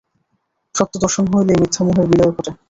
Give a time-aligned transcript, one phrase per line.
[0.75, 2.51] সত্য-দর্শন হইলেই মিথ্যা মোহের বিলয় ঘটে।